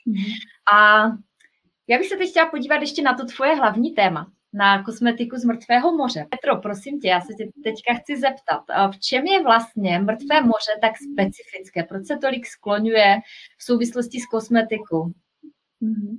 [0.07, 0.33] Mm-hmm.
[0.73, 1.05] A
[1.87, 5.45] Já bych se teď chtěla podívat ještě na to tvoje hlavní téma, na kosmetiku z
[5.45, 6.25] mrtvého moře.
[6.29, 10.71] Petro, prosím tě, já se tě teďka chci zeptat, v čem je vlastně mrtvé moře
[10.81, 11.83] tak specifické?
[11.83, 13.15] Proč se tolik skloňuje
[13.57, 15.03] v souvislosti s kosmetikou?
[15.83, 16.17] Mm-hmm.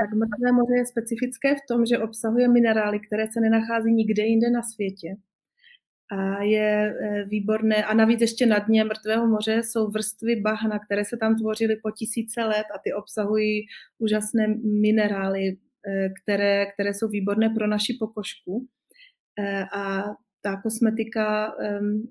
[0.00, 4.50] Tak mrtvé moře je specifické v tom, že obsahuje minerály, které se nenachází nikde jinde
[4.50, 5.16] na světě.
[6.10, 7.84] A je eh, výborné.
[7.84, 11.90] A navíc ještě na dně mrtvého moře jsou vrstvy bahna, které se tam tvořily po
[11.90, 13.66] tisíce let a ty obsahují
[13.98, 15.56] úžasné minerály,
[16.22, 18.66] které, které jsou výborné pro naši pokožku.
[19.38, 20.04] Eh, a
[20.44, 21.54] ta kosmetika,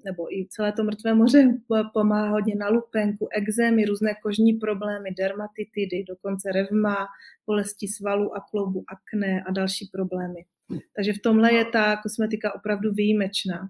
[0.05, 1.57] nebo i celé to mrtvé moře
[1.93, 7.07] pomáhá hodně na lupenku, exémy, různé kožní problémy, dermatitidy, dokonce revma,
[7.45, 10.45] bolesti svalů a kloubu, akné a další problémy.
[10.95, 13.69] Takže v tomhle je ta kosmetika opravdu výjimečná.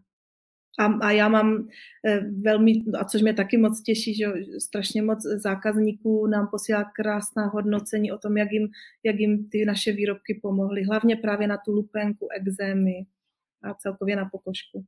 [0.80, 1.68] A, a já mám
[2.06, 4.26] eh, velmi, a což mě taky moc těší, že
[4.60, 8.68] strašně moc zákazníků nám posílá krásná hodnocení o tom, jak jim,
[9.04, 10.84] jak jim ty naše výrobky pomohly.
[10.84, 13.06] Hlavně právě na tu lupenku, exémy
[13.64, 14.86] a celkově na pokožku.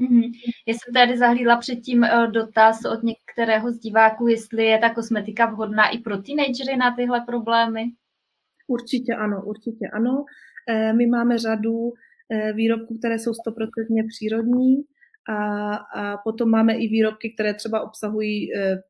[0.00, 0.32] Mm-hmm.
[0.66, 5.46] Já jsem tady zahlídla předtím eh, dotaz od některého z diváků, jestli je ta kosmetika
[5.46, 7.84] vhodná i pro teenagery na tyhle problémy.
[8.66, 10.24] Určitě ano, určitě ano.
[10.68, 11.92] Eh, my máme řadu
[12.54, 14.84] výrobků, které jsou stoprocentně přírodní,
[15.28, 18.82] a, a potom máme i výrobky, které třeba obsahují, eh,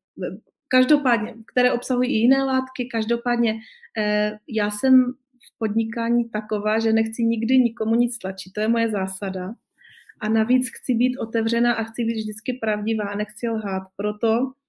[0.67, 3.59] každopádně, které obsahují i jiné látky, každopádně
[3.97, 8.89] eh, já jsem v podnikání taková, že nechci nikdy nikomu nic tlačit, to je moje
[8.89, 9.53] zásada.
[10.19, 13.83] A navíc chci být otevřená a chci být vždycky pravdivá, nechci lhát.
[13.95, 14.62] Proto Eh,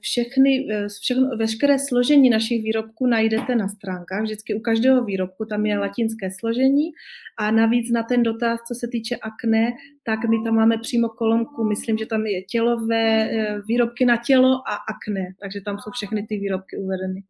[0.00, 4.22] všechny, eh, všechno, veškeré složení našich výrobků najdete na stránkách.
[4.22, 6.90] Vždycky u každého výrobku tam je latinské složení
[7.36, 11.64] a navíc na ten dotaz, co se týče akné, tak my tam máme přímo kolonku,
[11.64, 16.26] myslím, že tam je tělové eh, výrobky na tělo a akné, takže tam jsou všechny
[16.26, 17.22] ty výrobky uvedeny.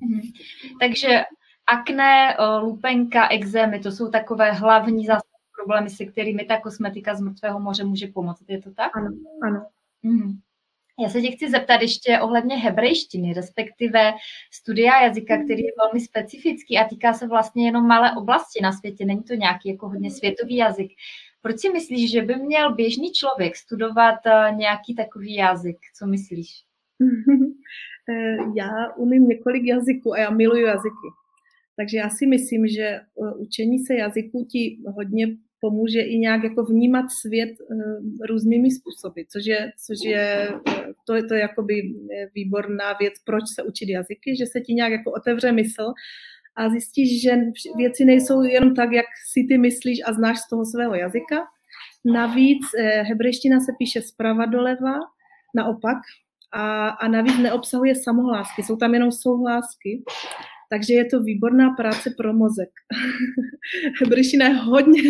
[0.00, 0.20] Mhm.
[0.80, 1.22] Takže
[1.66, 5.06] akné, lupenka, exémy, to jsou takové hlavní
[5.56, 8.42] problémy, se kterými ta kosmetika z mrtvého moře může pomoct.
[8.48, 8.96] Je to tak?
[8.96, 9.08] Ano,
[9.42, 9.66] ano.
[10.02, 10.40] Mhm.
[11.02, 14.12] Já se tě chci zeptat ještě ohledně hebrejštiny, respektive
[14.52, 19.04] studia jazyka, který je velmi specifický a týká se vlastně jenom malé oblasti na světě.
[19.04, 20.92] Není to nějaký jako hodně světový jazyk.
[21.42, 25.76] Proč si myslíš, že by měl běžný člověk studovat eh, nějaký takový jazyk?
[25.98, 26.48] Co myslíš?
[28.10, 31.08] Eh, já umím několik jazyků a já miluju jazyky.
[31.76, 35.26] Takže já si myslím, že eh, učení se jazyků ti hodně
[35.64, 37.76] pomůže i nějak jako vnímat svět uh,
[38.28, 43.44] různými způsoby, což je, což je eh, to, je to jakoby eh, výborná věc, proč
[43.54, 45.92] se učit jazyky, že se ti nějak jako otevře mysl
[46.56, 47.36] a zjistíš, že
[47.76, 51.36] věci nejsou jenom tak, jak si ty myslíš a znáš z toho svého jazyka.
[52.04, 54.94] Navíc eh, hebrejština se píše zprava doleva,
[55.56, 55.98] naopak,
[56.52, 60.02] a, a navíc neobsahuje samohlásky, jsou tam jenom souhlásky.
[60.74, 62.68] Takže je to výborná práce pro mozek.
[64.00, 65.02] Hebrejština je hodně,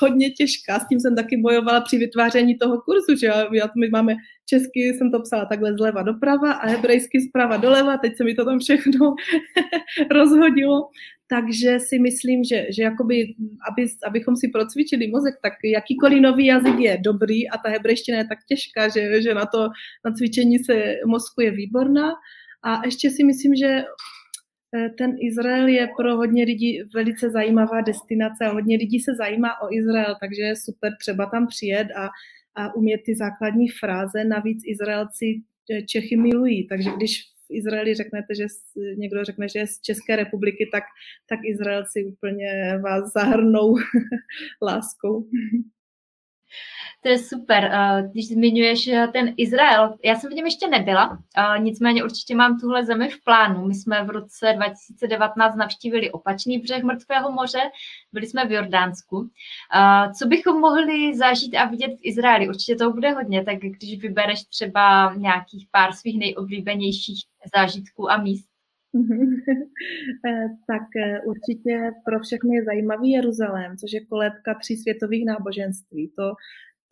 [0.00, 4.14] hodně těžká, s tím jsem taky bojovala při vytváření toho kurzu, že já, my máme
[4.48, 8.44] česky, jsem to psala takhle zleva doprava a hebrejsky zprava doleva, teď se mi to
[8.44, 9.14] tam všechno
[10.10, 10.88] rozhodilo.
[11.28, 13.34] Takže si myslím, že, že jakoby,
[13.70, 18.24] aby, abychom si procvičili mozek, tak jakýkoliv nový jazyk je dobrý a ta hebrejština je
[18.24, 19.68] tak těžká, že, že na to
[20.04, 22.12] na cvičení se mozku je výborná.
[22.64, 23.84] A ještě si myslím, že
[24.98, 29.72] ten Izrael je pro hodně lidí velice zajímavá destinace a hodně lidí se zajímá o
[29.72, 32.08] Izrael, takže je super třeba tam přijet a,
[32.54, 34.24] a umět ty základní fráze.
[34.24, 38.46] Navíc Izraelci eh, Čechy milují, takže když v Izraeli řeknete, že
[38.96, 40.84] někdo řekne, že je z České republiky, tak,
[41.28, 43.74] tak Izraelci úplně vás zahrnou
[44.62, 45.26] láskou.
[47.02, 47.64] To je super.
[47.64, 52.34] Eh, když zmiňuješ eh, ten Izrael, já jsem v něm ještě nebyla, eh, nicméně určitě
[52.34, 53.66] mám tuhle zemi v plánu.
[53.66, 57.60] My jsme v roce 2019 navštívili opačný břeh Mrtvého moře,
[58.12, 59.30] byli jsme v Jordánsku.
[60.18, 62.48] Co bychom mohli zažít a vidět v Izraeli?
[62.48, 67.20] Určitě to bude hodně, tak když vybereš třeba nějakých pár svých nejoblíbenějších
[67.54, 68.51] zážitků a míst.
[70.66, 70.82] tak
[71.24, 76.12] určitě pro všechny je zajímavý Jeruzalém, což je kolébka tří světových náboženství.
[76.16, 76.34] To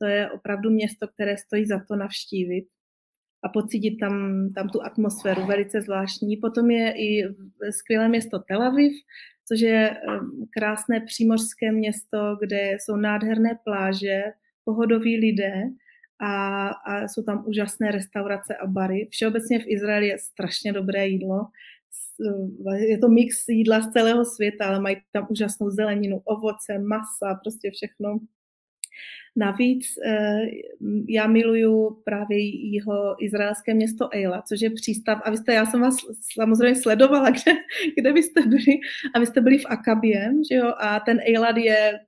[0.02, 2.66] to je opravdu město, které stojí za to navštívit
[3.44, 6.36] a pocítit tam, tam tu atmosféru velice zvláštní.
[6.36, 7.24] Potom je i
[7.70, 8.92] skvělé město Tel Aviv,
[9.48, 9.96] což je
[10.50, 14.22] krásné přímořské město, kde jsou nádherné pláže,
[14.64, 15.62] pohodoví lidé
[16.20, 19.08] a, a jsou tam úžasné restaurace a bary.
[19.10, 21.46] Všeobecně v Izraeli je strašně dobré jídlo.
[22.78, 27.70] Je to mix jídla z celého světa, ale mají tam úžasnou zeleninu, ovoce, masa, prostě
[27.70, 28.18] všechno
[29.36, 30.40] Navíc eh,
[31.08, 32.38] já miluju právě
[32.70, 35.20] jeho izraelské město Eila, což je přístav.
[35.24, 35.96] A vy jste, já jsem vás
[36.32, 37.52] samozřejmě sledovala, kde,
[37.98, 38.78] kde vy jste byli.
[39.14, 40.74] A vy jste byli v Akabě, že jo?
[40.78, 42.00] A ten Eilat je,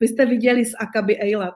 [0.00, 1.54] vy jste viděli z Akaby Eilat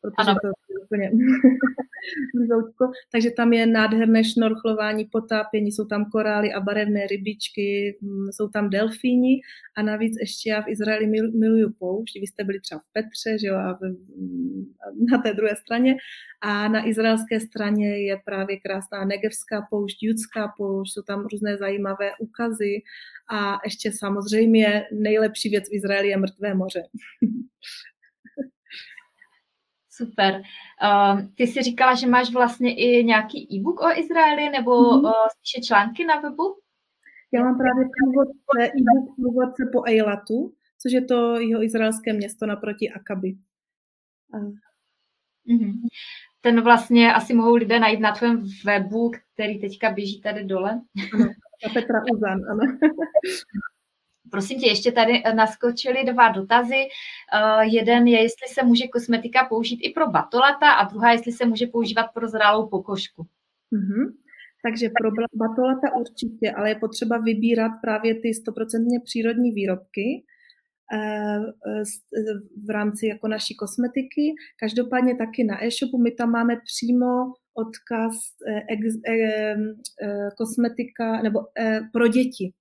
[0.00, 0.38] protože ano.
[0.42, 1.10] to je úplně
[3.12, 8.70] Takže tam je nádherné šnorchlování, potápění, jsou tam korály a barevné rybičky, mm, jsou tam
[8.70, 9.40] delfíni
[9.76, 12.14] a navíc ještě já v Izraeli mil, miluju poušť.
[12.20, 13.80] Vy jste byli třeba v Petře, že jo, a v,
[14.16, 14.74] mm,
[15.10, 15.96] na té druhé straně.
[16.40, 22.10] A na izraelské straně je právě krásná negevská poušť, judská poušť, jsou tam různé zajímavé
[22.18, 22.82] ukazy
[23.30, 26.82] a ještě samozřejmě nejlepší věc v Izraeli je mrtvé moře.
[30.00, 30.42] Super.
[30.82, 35.04] Uh, ty jsi říkala, že máš vlastně i nějaký e-book o Izraeli nebo mm-hmm.
[35.04, 36.56] uh, spíše články na webu?
[37.32, 42.90] Já mám právě průvodce, e-book průvodce po Eilatu, což je to jeho izraelské město naproti
[42.90, 43.36] Akaby.
[44.34, 44.52] Uh.
[45.48, 45.72] Mm-hmm.
[46.40, 50.80] Ten vlastně asi mohou lidé najít na tvém webu, který teďka běží tady dole.
[51.14, 51.24] Ano,
[51.66, 52.78] na Petra Uzan, ano.
[54.30, 56.82] Prosím tě, ještě tady eh, naskočily dva dotazy.
[56.84, 61.46] Uh, jeden je, jestli se může kosmetika použít i pro batolata a druhá, jestli se
[61.46, 63.22] může používat pro zralou pokožku.
[63.72, 64.12] Mm-hmm.
[64.62, 70.24] Takže pro batolata určitě, ale je potřeba vybírat právě ty stoprocentně přírodní výrobky
[70.94, 71.44] uh,
[72.66, 74.34] v rámci jako naší kosmetiky.
[74.60, 77.06] Každopádně taky na e-shopu my tam máme přímo
[77.54, 78.14] odkaz
[78.68, 79.56] ex, eh,
[80.36, 81.40] kosmetika nebo
[81.92, 82.52] pro děti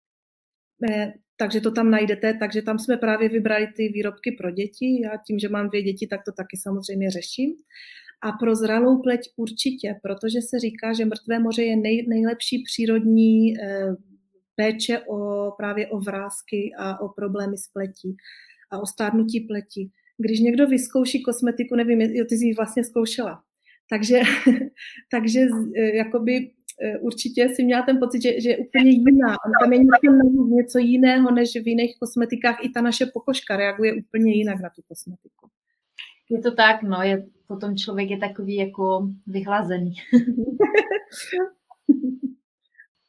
[1.39, 5.01] takže to tam najdete, takže tam jsme právě vybrali ty výrobky pro děti.
[5.03, 7.53] Já tím, že mám dvě děti, tak to taky samozřejmě řeším.
[8.21, 13.61] A pro zralou pleť určitě, protože se říká, že mrtvé moře je nej, nejlepší přírodní
[13.61, 13.95] eh,
[14.55, 18.15] péče o, právě o vrázky a o problémy s pletí
[18.71, 19.89] a o stárnutí pleti.
[20.17, 23.43] Když někdo vyzkouší kosmetiku, nevím, jo, ty jsi ji vlastně zkoušela,
[23.89, 24.19] takže,
[25.11, 25.39] takže
[25.75, 26.51] eh, jakoby
[26.99, 29.35] určitě si měla ten pocit, že, že je úplně jiná.
[29.45, 32.65] On tam je něco, něco jiného, než v jiných kosmetikách.
[32.65, 35.49] I ta naše pokožka reaguje úplně jinak na tu kosmetiku.
[36.29, 39.93] Je to tak, no, je, potom člověk je takový jako vyhlazený.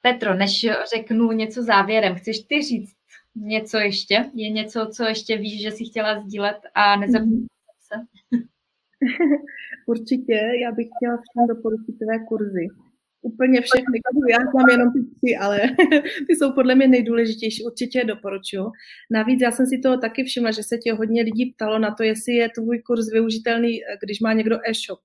[0.02, 2.94] Petro, než řeknu něco závěrem, chceš ty říct
[3.36, 4.30] něco ještě?
[4.34, 7.48] Je něco, co ještě víš, že jsi chtěla sdílet a nezapomínat
[7.80, 7.94] se?
[9.86, 12.66] Určitě, já bych chtěla všem doporučit tvé kurzy
[13.22, 14.00] úplně všechny,
[14.30, 15.60] já znám jenom ty tři, ale
[16.26, 18.70] ty jsou podle mě nejdůležitější, určitě je doporučuji.
[19.10, 22.02] Navíc já jsem si toho taky všimla, že se tě hodně lidí ptalo na to,
[22.02, 25.00] jestli je tvůj kurz využitelný, eh, když má někdo e-shop.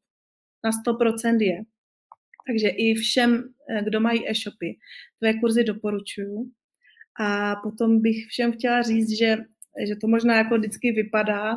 [0.63, 1.61] Na 100% je.
[2.47, 4.77] Takže i všem, eh, kdo mají e-shopy,
[5.19, 6.51] tvé kurzy doporučuju.
[7.19, 9.37] A potom bych všem chtěla říct, že,
[9.87, 11.55] že to možná jako vždycky vypadá,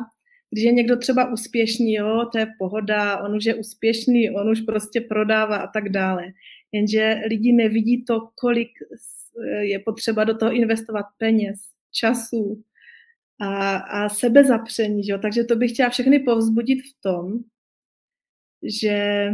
[0.51, 4.61] když je někdo třeba úspěšný, jo, to je pohoda, on už je úspěšný, on už
[4.61, 6.23] prostě prodává a tak dále.
[6.71, 8.69] Jenže lidi nevidí to, kolik
[9.59, 11.59] je potřeba do toho investovat peněz,
[11.91, 12.63] času
[13.41, 15.01] a, a sebezapření.
[15.07, 15.17] Jo?
[15.17, 17.39] Takže to bych chtěla všechny povzbudit v tom,
[18.63, 19.29] že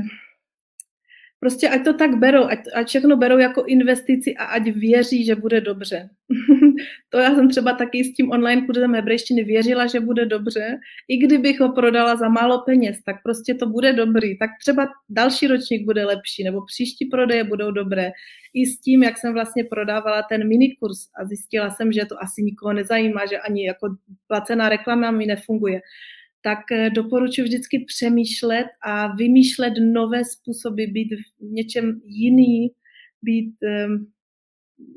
[1.45, 5.35] prostě ať to tak berou, ať, ať všechno berou jako investici a ať věří, že
[5.35, 6.09] bude dobře.
[7.09, 10.77] to já jsem třeba taky s tím online kurzem hebrejštiny věřila, že bude dobře,
[11.07, 15.47] i kdybych ho prodala za málo peněz, tak prostě to bude dobrý, tak třeba další
[15.47, 18.11] ročník bude lepší, nebo příští prodeje budou dobré.
[18.53, 22.41] I s tím, jak jsem vlastně prodávala ten minikurs a zjistila jsem, že to asi
[22.43, 23.95] nikoho nezajímá, že ani jako
[24.27, 25.81] placená reklama mi nefunguje
[26.45, 32.71] tak eh, doporučuji vždycky přemýšlet a vymýšlet nové způsoby, být v něčem jiný,
[33.21, 34.07] být, ehm,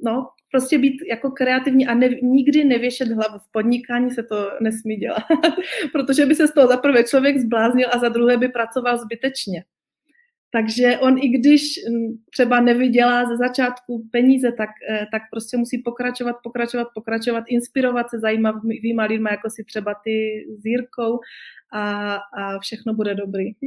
[0.04, 3.38] no, prostě být jako kreativní a ne, nikdy nevěšet hlavu.
[3.38, 5.22] V podnikání se to nesmí dělat,
[5.92, 9.64] protože by se z toho za prvé člověk zbláznil a za druhé by pracoval zbytečně.
[10.50, 15.78] Takže on i když hm, třeba nevydělá ze začátku peníze, tak, eh, tak prostě musí
[15.78, 21.20] pokračovat, pokračovat, pokračovat, inspirovat se zajímavýma lidma, jako si třeba ty s Jirkou
[21.72, 23.44] a, a všechno bude dobrý.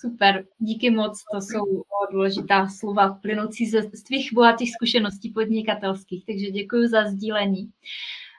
[0.00, 1.82] Super, díky moc, to jsou
[2.12, 7.70] důležitá slova plynoucí ze tvých bohatých zkušeností podnikatelských, takže děkuji za sdílení.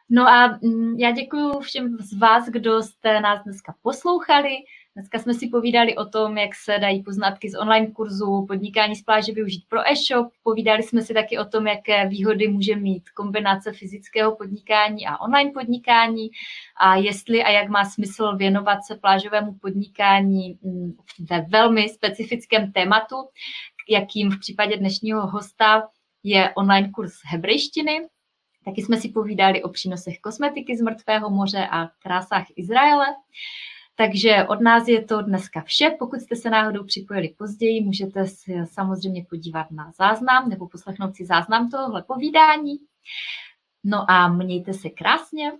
[0.10, 4.49] No a hm, já děkuji všem z vás, kdo jste nás dneska poslouchali.
[4.96, 9.04] Dneska jsme si povídali o tom, jak se dají poznatky z online kurzu podnikání z
[9.04, 10.28] pláže využít pro e-shop.
[10.44, 15.52] Povídali jsme si taky o tom, jaké výhody může mít kombinace fyzického podnikání a online
[15.52, 16.30] podnikání
[16.82, 20.94] a jestli a jak má smysl věnovat se plážovému podnikání mm,
[21.30, 23.16] ve velmi specifickém tématu,
[23.89, 25.88] jakým v případě dnešního hosta
[26.24, 28.02] je online kurz hebrejštiny,
[28.66, 33.06] Taky jsme si povídali o přínosech kosmetiky z mrtvého moře a krásách Izraele.
[34.02, 35.95] Takže od nás je to dneska vše.
[35.99, 41.26] Pokud jste se náhodou připojili později, můžete si samozřejmě podívat na záznam nebo poslechnout si
[41.26, 42.78] záznam tohohle povídání.
[43.84, 45.52] No a mějte se krásně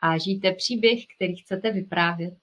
[0.00, 2.34] a žijte příběh, který chcete vyprávět.